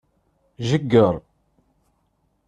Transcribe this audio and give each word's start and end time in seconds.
Jegger. 0.67 1.21